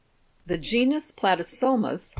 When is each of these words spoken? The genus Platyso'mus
The 0.47 0.57
genus 0.57 1.11
Platyso'mus 1.11 2.09